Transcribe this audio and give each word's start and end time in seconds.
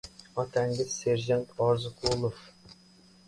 —Otangiz, 0.43 0.93
serjant 1.01 1.53
Orziqulov. 1.65 2.39